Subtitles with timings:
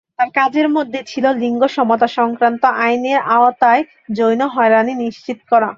[0.19, 3.83] তার কাজের মধ্যে ছিল লিঙ্গ সমতা সংক্রান্ত আইনের আওতায়
[4.17, 5.69] যৌন হয়রানি নিশ্চিত করা।